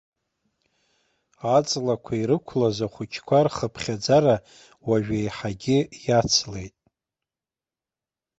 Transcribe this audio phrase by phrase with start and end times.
[1.55, 4.35] Аҵлақәа ирықәлаз ахәыҷқәа рхыԥхьаӡара
[4.87, 6.75] уажә еиҳагьы иацлеит.